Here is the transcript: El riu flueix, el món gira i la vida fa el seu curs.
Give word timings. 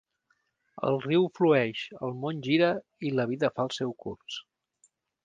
El 0.91 0.95
riu 1.03 1.27
flueix, 1.39 1.83
el 2.07 2.17
món 2.23 2.39
gira 2.47 2.71
i 3.11 3.15
la 3.19 3.27
vida 3.33 3.55
fa 3.59 3.67
el 3.67 3.73
seu 3.81 3.93
curs. 4.07 4.39